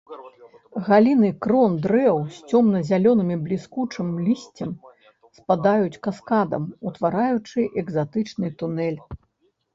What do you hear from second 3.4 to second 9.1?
бліскучым лісцем спадаюць каскадам, утвараючы экзатычны тунэль.